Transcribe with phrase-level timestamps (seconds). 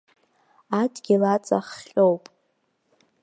[0.81, 2.23] Адгьыл аҵа хҟьоуп.